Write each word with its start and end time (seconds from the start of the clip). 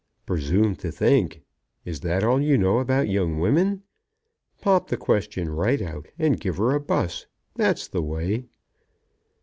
"Presume 0.25 0.75
to 0.77 0.91
think! 0.91 1.43
Is 1.85 1.99
that 1.99 2.23
all 2.23 2.41
you 2.41 2.57
know 2.57 2.79
about 2.79 3.07
young 3.07 3.39
women? 3.39 3.83
Pop 4.59 4.87
the 4.87 4.97
question 4.97 5.51
right 5.51 5.79
out, 5.79 6.07
and 6.17 6.39
give 6.39 6.57
her 6.57 6.73
a 6.73 6.79
buss. 6.79 7.27
That's 7.55 7.87
the 7.87 8.01
way." 8.01 8.45